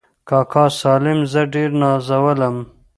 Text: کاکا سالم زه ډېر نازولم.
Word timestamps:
کاکا 0.29 0.65
سالم 0.81 1.19
زه 1.31 1.41
ډېر 1.53 1.69
نازولم. 1.81 2.55